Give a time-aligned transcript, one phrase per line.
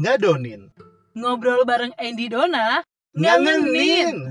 [0.00, 0.72] ngadonin,
[1.14, 2.80] Ngobrol bareng Andy Dona,
[3.12, 4.16] ngangenin.
[4.16, 4.29] Apa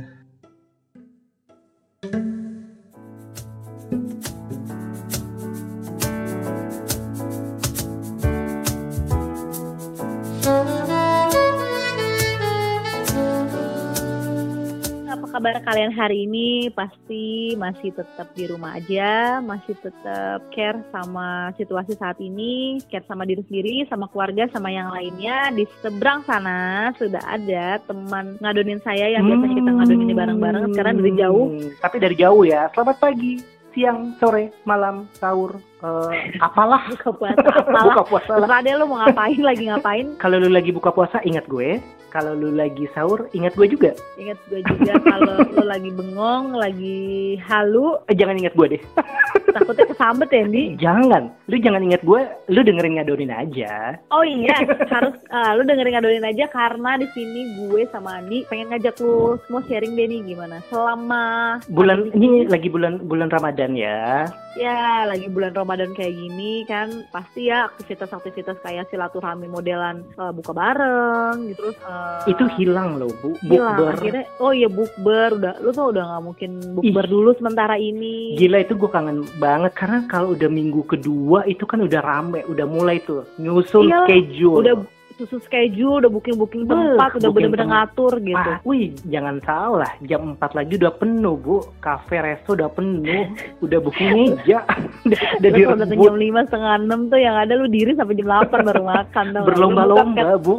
[15.50, 16.70] kabar kalian hari ini?
[16.70, 23.26] Pasti masih tetap di rumah aja, masih tetap care sama situasi saat ini, care sama
[23.26, 25.50] diri sendiri, sama keluarga, sama yang lainnya.
[25.50, 30.64] Di seberang sana sudah ada teman ngadonin saya yang biasanya kita ngadonin bareng-bareng.
[30.70, 31.46] Sekarang dari jauh.
[31.50, 32.70] Hmm, Tapi dari jauh ya.
[32.78, 33.42] Selamat pagi,
[33.74, 36.94] siang, sore, malam, sahur, eh, apalah.
[36.94, 37.84] Buka puasa apalah.
[37.90, 38.46] buka puasa lah.
[38.46, 40.06] Terserah deh lu mau ngapain, lagi ngapain.
[40.22, 41.82] Kalau lu lagi buka puasa, ingat gue.
[42.10, 43.94] Kalau lu lagi sahur, ingat gue juga.
[44.18, 48.82] Ingat gue juga kalau lu lagi bengong, lagi halu, Eh, jangan ingat gue deh.
[49.50, 50.64] takutnya kesambet ya, Ndi.
[50.78, 51.24] Jangan.
[51.46, 52.22] Lu jangan ingat gue.
[52.48, 53.98] Lu dengerin ngadonin aja.
[54.10, 54.56] Oh iya,
[54.90, 59.38] harus ah, lu dengerin ngadonin aja karena di sini gue sama Andi pengen ngajak lu
[59.46, 61.26] semua sharing deh nih gimana selama
[61.68, 64.26] Bulan ini lagi bulan bulan Ramadan ya.
[64.58, 70.52] ya lagi bulan Ramadan kayak gini kan pasti ya aktivitas-aktivitas kayak silaturahmi modelan eh, buka
[70.52, 73.38] bareng gitu terus eh, Itu hilang loh, Bu.
[73.40, 73.94] hilang Bukber.
[73.96, 78.58] akhirnya oh iya bukber udah lu tuh udah nggak mungkin bukber dulu sementara ini Gila
[78.60, 83.00] itu gue kangen banget karena kalau udah minggu kedua itu kan udah rame, udah mulai
[83.04, 84.58] tuh nyusun Iyalah, schedule.
[84.60, 84.76] udah
[85.20, 89.92] susun schedule udah booking booking Beuh, tempat udah bener-bener ngatur gitu Ah, wih, jangan salah,
[90.08, 91.60] jam 4 lagi udah penuh, Bu.
[91.84, 93.28] Kafe, resto udah penuh,
[93.60, 94.64] udah booking meja.
[95.04, 97.92] udah udah Terus kalau datang direbut jam 5 setengah 6 tuh yang ada lu diri
[98.00, 100.56] sampai jam 8 baru makan berlomba-lomba, Bu.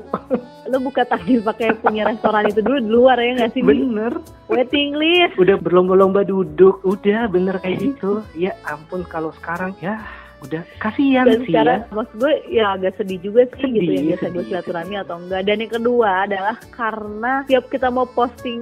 [0.71, 3.63] Lu buka, takjil pakai punya restoran itu dulu di luar ya nggak sih?
[3.67, 4.23] Bener.
[4.47, 5.35] Waiting list.
[5.35, 8.23] Udah berlomba-lomba duduk, udah bener kayak gitu.
[8.39, 9.99] Ya ampun kalau sekarang ya
[10.41, 11.93] udah kasihan Dan sih sekarang ya.
[11.93, 15.43] maksud gue ya agak sedih juga sih Sedih, gitu ya biasa gue silaturahmi atau enggak.
[15.45, 18.61] Dan yang kedua adalah karena tiap kita mau posting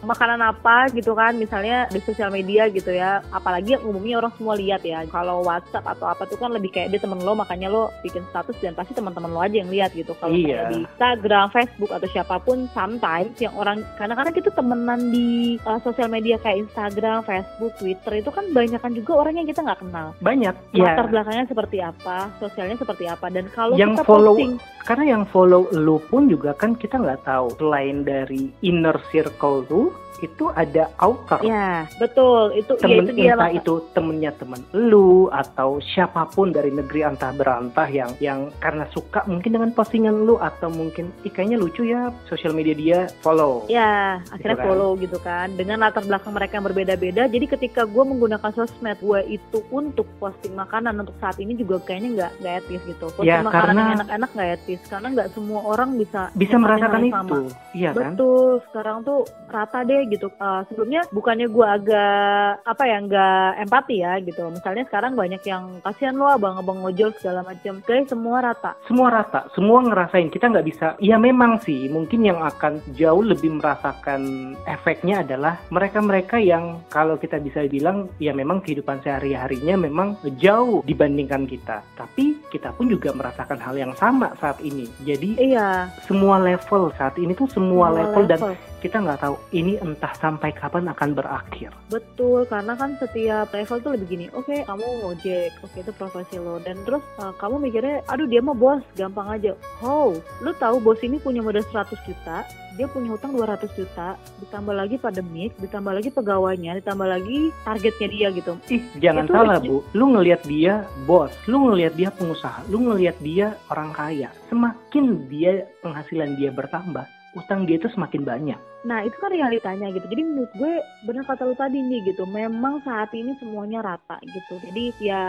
[0.00, 4.54] makanan apa gitu kan misalnya di sosial media gitu ya apalagi yang umumnya orang semua
[4.54, 7.90] lihat ya kalau WhatsApp atau apa tuh kan lebih kayak dia temen lo makanya lo
[8.00, 10.70] bikin status dan pasti teman-teman lo aja yang lihat gitu kalau Iya.
[10.70, 15.80] di Instagram, Facebook atau siapa pun sometimes yang orang karena kadang kita temenan di uh,
[15.82, 19.80] sosial media kayak Instagram, Facebook, Twitter itu kan banyak kan juga orang yang kita nggak
[19.82, 20.54] kenal Banyak.
[20.72, 25.04] latar Ya, belakangnya seperti apa, sosialnya seperti apa, dan kalau Yang kita follow- posting, karena
[25.08, 27.50] yang follow lu pun juga kan kita nggak tahu.
[27.58, 31.38] Selain dari inner circle lu, itu ada outer.
[31.46, 36.50] ya betul itu ya temen itu dia entah itu temennya temen lu atau siapa pun
[36.50, 41.30] dari negeri antah berantah yang yang karena suka mungkin dengan postingan lu atau mungkin ih
[41.30, 44.66] kayaknya lucu ya sosial media dia follow Ya, akhirnya kan.
[44.66, 45.54] follow gitu kan.
[45.54, 47.30] Dengan latar belakang mereka yang berbeda-beda.
[47.30, 52.08] Jadi ketika gue menggunakan sosmed gue itu untuk posting makanan untuk saat ini juga kayaknya
[52.12, 53.06] nggak nggak etis gitu.
[53.08, 57.00] Posting Ya, makanan karena- yang enak-enak nggak etis karena nggak semua orang bisa bisa merasakan
[57.00, 57.38] itu
[57.72, 59.18] iya kan Betul, sekarang tuh
[59.48, 60.28] rata deh gitu.
[60.36, 64.42] Uh, sebelumnya bukannya gue agak apa ya nggak empati ya gitu.
[64.52, 67.80] Misalnya sekarang banyak yang kasihan lo abang-abang ngojol segala macam.
[67.82, 68.76] Guys semua rata.
[68.84, 73.56] semua rata semua ngerasain kita nggak bisa ya memang sih mungkin yang akan jauh lebih
[73.56, 80.82] merasakan efeknya adalah mereka-mereka yang kalau kita bisa bilang ya memang kehidupan sehari-harinya memang jauh
[80.98, 85.94] dibandingkan kita tapi kita pun juga merasakan hal yang sama saat ini jadi Iya.
[86.02, 88.40] semua level saat ini tuh semua, semua level, dan
[88.82, 91.74] kita nggak tahu ini entah sampai kapan akan berakhir.
[91.90, 96.62] Betul, karena kan setiap level tuh lebih gini, oke kamu ngojek, oke itu profesi lo,
[96.62, 99.52] dan terus uh, kamu mikirnya, aduh dia mah bos, gampang aja.
[99.82, 102.46] Oh, lu tahu bos ini punya modal 100 juta,
[102.78, 108.28] dia punya hutang 200 juta, ditambah lagi pandemik, ditambah lagi pegawainya, ditambah lagi targetnya dia
[108.30, 108.54] gitu.
[108.70, 113.18] Ih, jangan Itu salah bu, lu ngelihat dia bos, lu ngelihat dia pengusaha, lu ngelihat
[113.18, 114.30] dia orang kaya.
[114.46, 117.02] Semakin dia penghasilan dia bertambah,
[117.34, 118.60] utang dia itu semakin banyak.
[118.86, 120.06] Nah itu kan realitanya gitu.
[120.06, 120.72] Jadi menurut gue
[121.02, 122.22] bener kata lu tadi nih gitu.
[122.24, 124.60] Memang saat ini semuanya rata gitu.
[124.62, 125.22] Jadi ya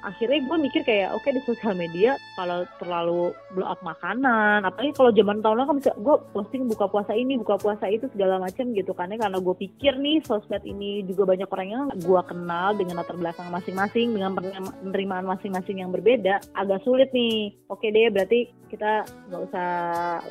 [0.00, 5.10] akhirnya gue mikir kayak oke di sosial media kalau terlalu blow up makanan, apalagi kalau
[5.12, 8.72] zaman tahun lalu kan bisa gue posting buka puasa ini, buka puasa itu segala macam
[8.72, 12.72] gitu kan ya karena gue pikir nih sosmed ini juga banyak orang yang gue kenal
[12.72, 17.52] dengan latar belakang masing-masing, dengan penerima- penerimaan masing-masing yang berbeda, agak sulit nih.
[17.68, 19.68] Oke deh berarti kita nggak usah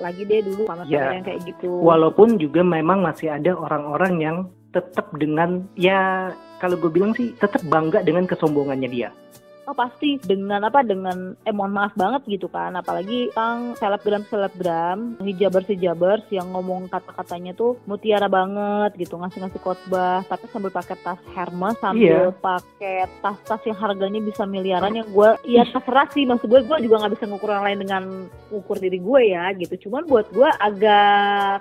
[0.04, 1.16] lagi deh dulu sama Ya.
[1.16, 1.80] yang kayak gitu.
[1.80, 4.38] Walaupun juga memang masih ada orang-orang yang
[4.74, 9.10] tetap dengan ya kalau gue bilang sih tetap bangga dengan kesombongannya dia.
[9.64, 12.74] Oh pasti dengan apa dengan eh mohon maaf banget gitu kan.
[12.74, 20.24] Apalagi tentang selebgram selebgram hijabers hijabers yang ngomong kata-katanya tuh mutiara banget gitu ngasih-ngasih khotbah
[20.24, 22.36] tapi sambil pakai tas Hermes sambil Iya.
[22.36, 26.24] pakai tas-tas yang harganya bisa miliaran yang gue ya terserah sih.
[26.24, 28.04] Maksud gue gue juga nggak bisa ngukur orang lain dengan
[28.50, 29.88] ukur diri gue ya gitu.
[29.88, 31.14] Cuman buat gue agak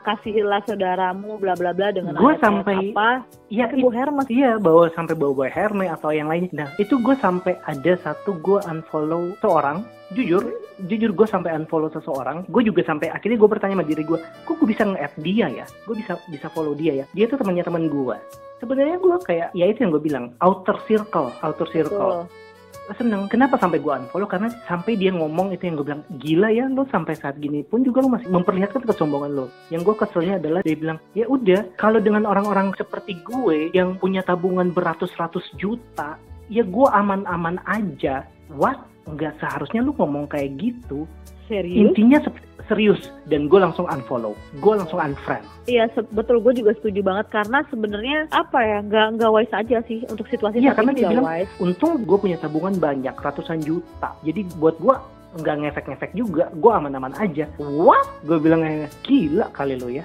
[0.02, 3.10] kasihilah saudaramu bla bla bla dengan Gua ayat-ayat sampai- apa.
[3.52, 4.26] Iya, Tapi bawa Hermes.
[4.32, 6.48] Iya, bawa sampai bawa-bawa Hermes atau yang lain.
[6.52, 9.84] Nah, itu gue sampai ada satu gue unfollow seorang.
[10.12, 10.44] Jujur,
[10.88, 12.44] jujur gue sampai unfollow seseorang.
[12.52, 15.64] Gue juga sampai akhirnya gue bertanya sama diri gue, kok gue bisa nge-add dia ya?
[15.88, 17.04] Gue bisa bisa follow dia ya.
[17.16, 18.16] Dia tuh temannya teman gue.
[18.60, 22.28] Sebenarnya gue kayak, ya itu yang gue bilang, outer circle, outer circle.
[22.28, 22.50] Tuh.
[22.98, 26.66] seneng kenapa sampai gue unfollow karena sampai dia ngomong itu yang gue bilang gila ya
[26.66, 30.60] lo sampai saat gini pun juga lo masih memperlihatkan kesombongan lo yang gue keselnya adalah
[30.66, 36.18] dia bilang ya udah kalau dengan orang-orang seperti gue yang punya tabungan beratus-ratus juta
[36.48, 38.26] ya gue aman-aman aja.
[38.48, 38.78] What?
[39.04, 41.04] Nggak seharusnya lu ngomong kayak gitu.
[41.50, 41.90] Serius?
[41.90, 43.02] Intinya se- serius.
[43.26, 44.32] Dan gue langsung unfollow.
[44.62, 45.42] Gue langsung unfriend.
[45.66, 46.38] Iya betul.
[46.38, 47.26] Gue juga setuju banget.
[47.28, 51.26] Karena sebenarnya apa ya nggak nggak wise aja sih untuk situasi Iya, karena dia bilang,
[51.26, 51.50] wise.
[51.58, 54.14] untung gue punya tabungan banyak ratusan juta.
[54.22, 54.94] Jadi buat gue
[55.32, 58.62] nggak ngefek-ngefek juga gue aman-aman aja what gue bilang
[59.00, 60.04] gila kali lo ya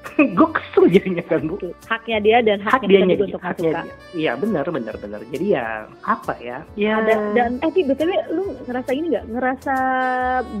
[0.16, 1.56] gue kesel jadinya kan bu.
[1.84, 3.80] Haknya dia dan hak haknya dia kita juga untuk haknya suka.
[3.80, 5.66] dia iya benar benar benar jadi ya
[6.02, 9.74] apa ya ya Ada dan eh Ti, btw lu ngerasa ini nggak ngerasa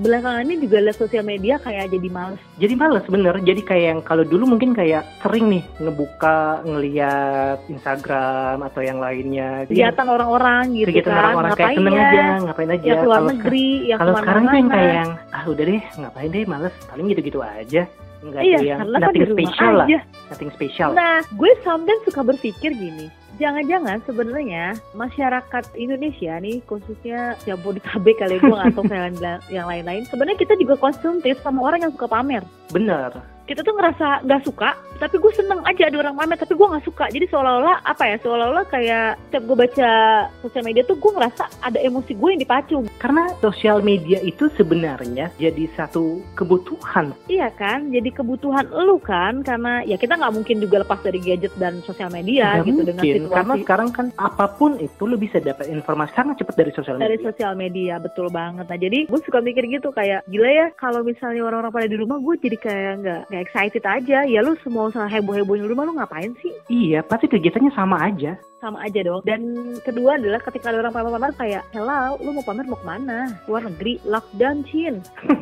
[0.00, 2.40] belakangan ini juga lihat sosial media kayak jadi males.
[2.56, 8.60] jadi males bener jadi kayak yang kalau dulu mungkin kayak sering nih ngebuka ngeliat Instagram
[8.62, 11.20] atau yang lainnya Kegiatan orang-orang gitu kegiatan kan.
[11.22, 12.04] orang-orang kayak ngapain seneng ya?
[12.04, 15.44] aja ngapain aja Ya keluar Kalau negeri, ya kalau sekarang tuh yang kayak yang ah
[15.44, 17.82] udah deh ngapain deh males paling gitu-gitu aja
[18.20, 19.86] nggak Iya, ada yang nothing rumah special lah
[20.28, 23.06] nothing special Nah, gue sometimes suka berpikir gini.
[23.36, 30.04] Jangan-jangan sebenarnya masyarakat Indonesia nih khususnya Jabodetabek kali gue nggak tahu yang lain- yang lain-lain.
[30.04, 32.44] Sebenarnya kita juga konsumtif sama orang yang suka pamer.
[32.68, 33.08] bener
[33.50, 36.86] Kita tuh ngerasa nggak suka, tapi gue seneng aja ada orang pamer, tapi gue nggak
[36.86, 37.10] suka.
[37.10, 38.16] Jadi seolah-olah apa ya?
[38.22, 39.90] Seolah-olah kayak setiap gue baca
[40.38, 42.78] sosial media tuh gue ngerasa ada emosi gue yang dipacu.
[43.02, 47.90] karena sosial media itu sebenarnya jadi satu kebutuhan Iya kan?
[47.90, 52.06] Jadi kebutuhan lu kan, karena ya kita nggak mungkin juga lepas dari gadget dan sosial
[52.14, 53.34] media Nggak gitu dengan mungkin, situasi.
[53.34, 57.18] karena sekarang kan apa pun itu lo bisa dapat informasi sangat cepat dari sosial dari
[57.18, 61.02] media sosial media betul banget nah jadi gue suka mikir gitu kayak gila ya kalau
[61.02, 64.28] misalnya orang-orang pada di rumah gue jadi kayak nggak excited aja.
[64.28, 66.52] Ya lu semua usaha heboh hebohin di rumah lu ngapain sih?
[66.68, 68.36] Iya pasti kegiatannya sama aja.
[68.60, 69.24] Sama aja dong.
[69.24, 69.40] Dan
[69.80, 73.18] kedua adalah ketika ada orang pamer-pamer kayak hello lu mau pamer mau ke mana?
[73.48, 75.00] Luar negeri lockdown chin.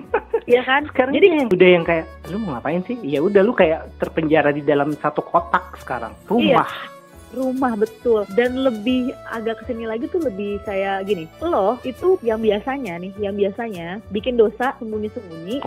[0.49, 0.89] Iya kan?
[0.89, 2.97] Sekarang jadi yang udah yang kayak lu mau ngapain sih?
[3.05, 6.17] Ya udah lu kayak terpenjara di dalam satu kotak sekarang.
[6.25, 6.97] Rumah.
[7.37, 8.25] Rumah betul.
[8.33, 11.29] Dan lebih agak ke sini lagi tuh lebih kayak gini.
[11.45, 15.61] Lo itu yang biasanya nih yang biasanya bikin dosa sembunyi-sembunyi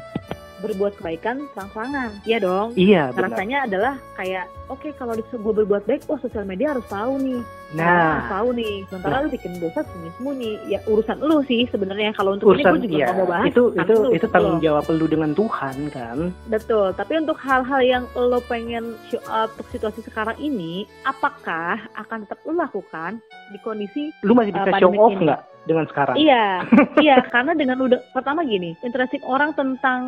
[0.61, 2.67] berbuat kebaikan terang-terangan iya dong.
[2.77, 3.33] Iya benar.
[3.33, 7.41] rasanya adalah kayak oke kalau disuruh gue berbuat baik oh sosial media harus tahu nih.
[7.71, 8.75] Harus nah tahu nih.
[8.91, 12.11] Sementara lu bikin dosa sembunyi-sembunyi ya urusan lu sih sebenarnya.
[12.15, 13.15] Kalau untuk urusan ini gue juga iya.
[13.15, 16.17] mau bahas itu itu lu, itu gitu tanggung jawab lu dengan Tuhan kan?
[16.47, 16.87] Betul.
[16.95, 22.39] Tapi untuk hal-hal yang lo pengen show up untuk situasi sekarang ini apakah akan tetap
[22.47, 23.21] lo lakukan
[23.51, 26.65] di kondisi lu masih bisa Uh, show off nggak dengan sekarang Iya,
[27.05, 30.01] iya karena dengan udah pertama gini, interest orang tentang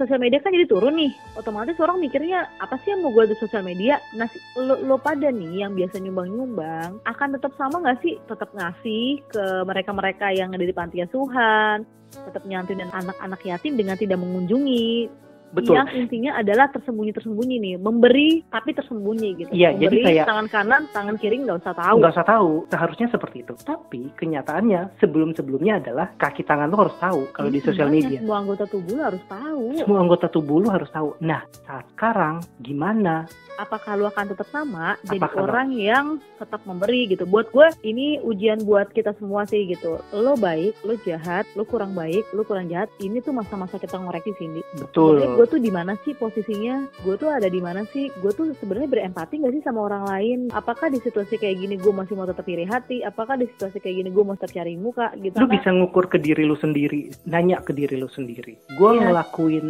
[0.00, 1.12] sosial media kan jadi turun nih.
[1.36, 4.00] Otomatis orang mikirnya apa sih yang mau gue di sosial media?
[4.16, 8.16] Nah, lo, lo pada nih yang biasa nyumbang-nyumbang akan tetap sama nggak sih?
[8.24, 14.20] Tetap ngasih ke mereka-mereka yang ada di panti asuhan, tetap nyantuin anak-anak yatim dengan tidak
[14.20, 15.10] mengunjungi.
[15.54, 15.74] Betul.
[15.74, 19.50] Yang intinya adalah tersembunyi-tersembunyi nih, memberi tapi tersembunyi gitu.
[19.50, 21.96] Iya, jadi memberi kayak- tangan kanan, tangan kiri nggak usah tahu.
[21.96, 23.54] nggak usah tahu seharusnya seperti itu.
[23.56, 28.18] Tapi kenyataannya sebelum sebelumnya adalah kaki tangan lu harus tahu kalau di Hmm, sosial media.
[28.18, 29.64] Semua anggota tubuh lo harus tahu.
[29.76, 31.08] semua anggota tubuh lu harus tahu.
[31.20, 33.24] Nah saat sekarang gimana?
[33.54, 37.22] Apakah lu akan tetap sama jadi Apakah orang yang tetap memberi gitu?
[37.24, 39.94] Buat gue ini ujian buat kita semua sih gitu.
[40.12, 44.34] Lo baik lo jahat lo kurang baik lo kurang jahat ini tuh masa-masa kita ngoreksi
[44.34, 45.22] Cindy betul.
[45.36, 46.84] Gue tuh di mana sih posisinya?
[47.02, 48.08] Gue tuh ada di mana sih?
[48.18, 50.38] Gue tuh sebenarnya berempati gak sih sama orang lain?
[50.50, 53.00] Apakah di situasi kayak gini gue masih mau tetap iri hati?
[53.00, 55.34] Apakah di situasi kayak gini gue mau tetap cari muka gitu?
[55.36, 58.56] Lu Karena- bisa ngukur ke diri lu sendiri nanya ke diri lu sendiri.
[58.76, 59.10] Gue Iya.
[59.10, 59.66] ngelakuin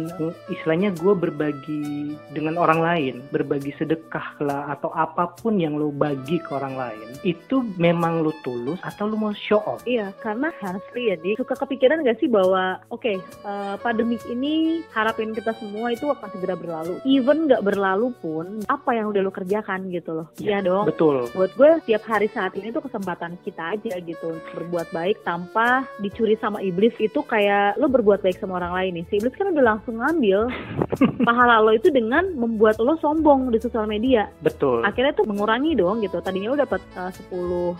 [0.47, 1.83] istilahnya gue berbagi
[2.31, 7.07] dengan orang lain berbagi sedekah lah atau apa pun yang lu bagi ke orang lain
[7.23, 9.81] itu memang lu tulus atau lu mau show off?
[9.85, 15.31] Iya, karena honestly ya, Dik, suka kepikiran gak sih bahwa, oke, eh, pandemik ini harapin
[15.31, 17.01] kita semua semua itu akan segera berlalu.
[17.09, 20.27] Even nggak berlalu pun, apa yang udah lo kerjakan gitu loh.
[20.37, 20.85] Iya dong.
[20.85, 21.25] Betul.
[21.33, 26.37] Buat gue tiap hari saat ini tuh kesempatan kita aja gitu berbuat baik tanpa dicuri
[26.37, 29.05] sama iblis itu kayak lo berbuat baik sama orang lain nih.
[29.09, 30.53] Si iblis kan udah langsung ngambil
[31.27, 34.29] pahala lo itu dengan membuat lo sombong di sosial media.
[34.45, 34.85] Betul.
[34.85, 36.21] Akhirnya tuh mengurangi dong gitu.
[36.21, 37.33] Tadinya lo dapat uh, 10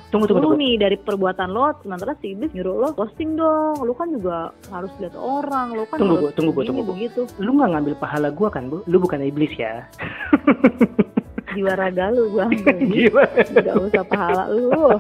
[0.10, 0.58] Tunggu tunggu 10 tunggu.
[0.58, 3.78] nih dari perbuatan lo, sementara si iblis nyuruh lo posting dong.
[3.86, 7.22] Lo kan juga harus lihat orang, lo kan Tunggu, harus Bu, tunggu, begini, tunggu, begitu.
[7.38, 8.82] Lu nggak ngambil pahala gua kan, Bu?
[8.88, 9.84] Lu bukan iblis ya?
[11.56, 12.76] Jiwa raga lu gue ambil.
[12.92, 13.42] Gimana?
[13.64, 14.70] Gak usah pahala lu.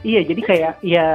[0.00, 1.08] Iya, jadi kayak ya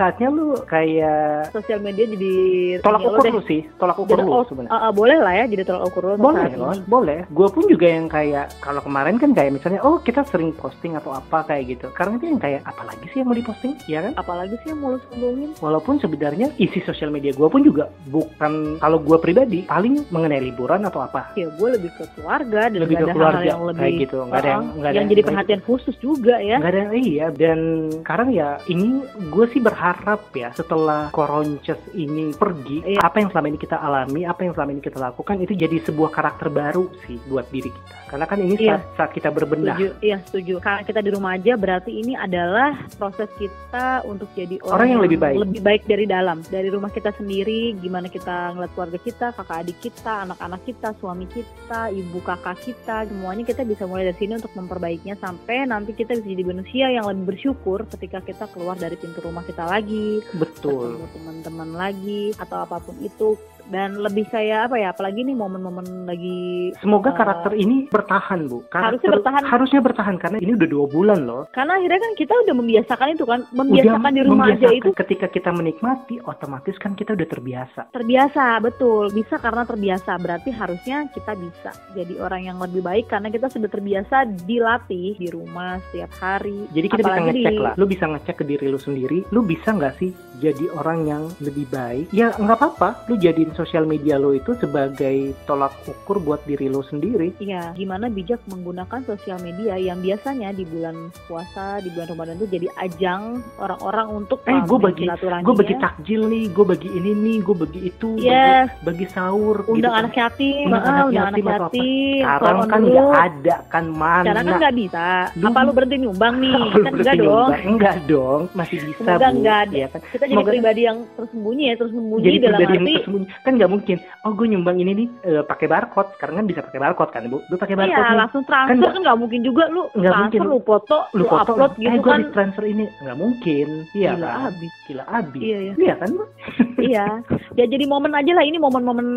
[0.00, 2.34] saatnya lu kayak Sosial media jadi
[2.80, 4.72] tolak ukur lu sih, tolak ukur Jadi, lu oh, sebenarnya.
[4.72, 7.28] ah, ah, boleh lah ya jadi tolak ukur lo Boleh loh, boleh.
[7.36, 11.12] Gue pun juga yang kayak kalau kemarin kan kayak misalnya, oh kita sering posting atau
[11.12, 11.92] apa kayak gitu.
[11.92, 14.12] Sekarang itu yang kayak apalagi sih yang mau diposting, ya kan?
[14.16, 15.50] Apalagi sih yang mau lo sombongin?
[15.60, 20.88] Walaupun sebenarnya isi sosial media gue pun juga bukan kalau gue pribadi paling mengenai liburan
[20.88, 21.36] atau apa.
[21.36, 24.13] Ya gue lebih ke keluarga dan Lebih nggak ke keluarga hal yang lebih kayak gitu,
[24.22, 26.56] nggak ada yang nggak ada yang jadi perhatian khusus juga ya.
[26.58, 27.58] Nggak ada iya dan
[28.00, 33.00] sekarang ya ini gue sih berharap ya setelah Koronces ini pergi Iya.
[33.00, 36.10] apa yang selama ini kita alami apa yang selama ini kita lakukan itu jadi sebuah
[36.10, 38.70] karakter baru sih buat diri kita karena kan ini Iya.
[38.70, 40.54] saat, saat kita berbenah Setuju, iya setuju.
[40.60, 45.02] Karena kita di rumah aja berarti ini adalah proses kita untuk jadi orang, Orang yang
[45.02, 45.36] lebih baik.
[45.40, 47.74] lebih baik dari dalam, dari rumah kita sendiri.
[47.74, 52.96] Gimana kita ngeliat keluarga kita, kakak adik kita, anak-anak kita, suami kita, ibu kakak kita,
[53.04, 57.08] semuanya kita bisa mulai dari sini untuk memperbaikinya sampai nanti kita bisa jadi manusia yang
[57.08, 61.00] lebih bersyukur ketika kita keluar dari pintu rumah kita lagi, betul.
[61.16, 66.72] Teman-teman lagi atau apa pun itu dan lebih kayak apa ya apalagi nih momen-momen lagi
[66.76, 68.60] semoga Eh, karakter ini bertahan bu.
[68.66, 69.42] Karakter, harusnya bertahan.
[69.44, 71.42] harusnya bertahan karena ini udah dua bulan loh.
[71.50, 74.78] Karena akhirnya kan kita udah membiasakan itu kan membiasakan di rumah aja membiasakan.
[74.80, 77.80] itu ketika kita menikmati otomatis kan kita udah terbiasa.
[77.90, 79.08] terbiasa betul.
[79.10, 83.66] Bisa karena terbiasa berarti harusnya kita bisa jadi orang yang lebih baik karena kita sudah
[83.66, 86.66] terbiasa dilatih di rumah setiap hari.
[86.70, 89.40] Jadi kita bisa Apalagi ngecek di- lah, lu bisa ngecek ke diri lu sendiri, lu
[89.42, 92.10] bisa nggak sih jadi orang yang lebih baik?
[92.10, 96.82] Ya nggak apa-apa, lu jadiin sosial media lu itu sebagai tolak ukur buat diri lu
[96.82, 97.32] sendiri.
[97.38, 100.94] Iya, gimana bijak menggunakan sosial media yang biasanya di bulan
[101.24, 103.22] puasa, di bulan Ramadan itu jadi ajang
[103.56, 105.06] orang-orang untuk Eh, gue bagi,
[105.40, 105.80] gue bagi ya.
[105.80, 109.56] takjil nih, gue bagi ini nih, gue bagi itu, Yes, bagi, bagi sahur.
[109.64, 110.00] undang gitu kan.
[110.00, 112.22] anak yatim, Undang ah, anak undang anak yatim yatim.
[112.24, 114.24] Sekarang kan nggak ada kan mana?
[114.24, 115.06] Sekarang kan nggak bisa.
[115.34, 116.52] Lu- Apa lu berhenti nyumbang nih?
[116.84, 117.48] Kan enggak dong.
[117.64, 119.36] Enggak dong, masih bisa Semoga bu.
[119.38, 119.74] nggak ada.
[119.74, 120.00] Iya kan?
[120.04, 123.96] Kita jadi Semoga- pribadi yang tersembunyi ya, tersembunyi Jadi dalam arti tersembunyi kan nggak mungkin.
[124.22, 126.08] Oh gue nyumbang ini nih eh, pakai barcode.
[126.16, 127.38] Sekarang kan bisa pakai barcode kan bu?
[127.44, 128.18] Lu pakai barcode Iya, nih.
[128.18, 130.40] langsung transfer Kan kan nggak- nggak mungkin juga lu nggak transfer mungkin.
[130.42, 132.20] lu foto, lu, foto upload eh gitu gue kan.
[132.32, 134.72] transfer ini nggak mungkin iya Gila kan abis.
[134.84, 135.72] gila abis Iya, iya.
[135.76, 136.24] iya kan Bu?
[136.88, 137.06] iya.
[137.52, 139.08] Ya jadi momen aja lah ini momen-momen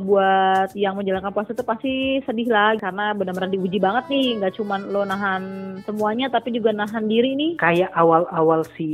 [0.00, 1.92] buat yang menjalankan puasa itu pasti
[2.22, 5.42] sedih lah karena benar-benar diuji banget nih, nggak cuman lo nahan
[5.82, 7.52] semuanya tapi juga nahan diri nih.
[7.56, 8.88] kayak awal-awal si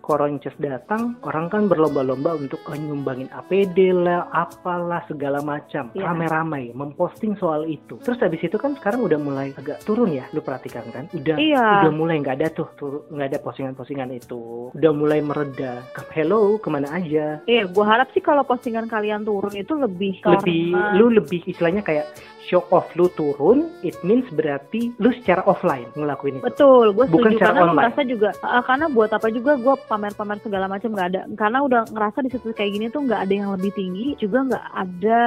[0.00, 5.90] Koronces datang orang kan berlomba-lomba untuk oh, nyumbangin APD lah apalah segala macam.
[5.90, 6.06] Iya.
[6.06, 7.98] ramai-ramai memposting soal itu.
[7.98, 11.08] Terus habis itu kan sekarang udah mulai agak turun ya lu perhatikan kan?
[11.10, 11.82] Udah Iya.
[11.82, 12.68] udah mulai nggak ada tuh
[13.08, 14.70] nggak ada postingan-postingan itu.
[14.70, 15.82] Udah mulai mereda.
[16.10, 17.40] Hello ke mana aja?
[17.44, 21.80] Iya, gua harap sih kalau postingan kalian turun itu lebih lebih karena- lu lebih istilahnya
[21.80, 22.06] kayak
[22.44, 26.44] show off lu turun it means berarti lu secara offline ngelakuin itu.
[26.44, 27.36] Betul, gue Bukan setuju.
[27.40, 27.78] secara karena online.
[27.80, 31.20] merasa juga ah, karena buat apa juga gue pamer-pamer segala macam nggak ada.
[31.34, 34.66] Karena udah ngerasa di situ kayak gini tuh nggak ada yang lebih tinggi juga nggak
[34.70, 35.20] ada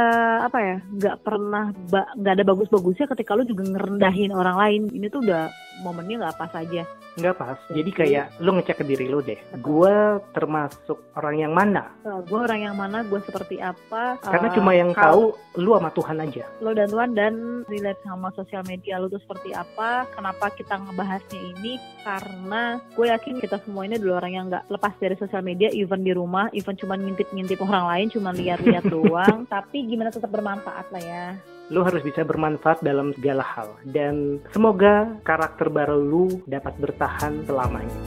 [0.46, 4.82] apa ya nggak pernah ba- nggak ada bagus-bagusnya ketika lu juga ngerendahin orang lain.
[4.94, 5.50] Ini tuh udah
[5.82, 6.84] momennya nggak pas aja.
[7.18, 7.58] Nggak pas.
[7.58, 7.82] Iya.
[7.82, 9.40] jadi kayak lu ngecek ke diri lu deh.
[9.58, 11.90] Gue termasuk orang yang mana?
[12.06, 16.18] Gue orang yang mana gue seperti apa karena eh, cuma yang tahu lu sama Tuhan
[16.22, 16.46] aja.
[16.62, 17.34] Lo dan Tuhan dan
[17.66, 23.42] relate sama sosial media lo tuh seperti apa kenapa kita ngebahasnya ini karena gue yakin
[23.42, 26.78] kita semua ini adalah orang yang nggak lepas dari sosial media even di rumah even
[26.78, 29.50] cuma ngintip-ngintip orang lain cuma lihat-lihat doang.
[29.50, 31.26] Tapi gimana tetap bermanfaat lah ya
[31.68, 38.00] lu harus bisa bermanfaat dalam segala hal dan semoga karakter baru lu dapat bertahan selamanya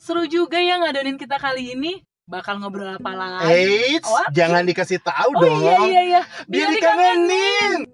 [0.00, 2.09] Seru juga ya ngadonin kita kali ini.
[2.30, 3.50] Bakal ngobrol apa lagi?
[3.50, 5.58] Eits, Oh, jangan dikasih tahu Oh dong.
[5.60, 6.22] iya iya iya.
[6.46, 7.90] Biar dikangenin.